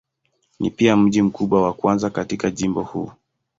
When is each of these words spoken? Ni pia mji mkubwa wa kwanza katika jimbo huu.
Ni 0.59 0.69
pia 0.71 0.97
mji 0.97 1.21
mkubwa 1.21 1.61
wa 1.63 1.73
kwanza 1.73 2.09
katika 2.09 2.51
jimbo 2.51 2.83
huu. 2.83 3.11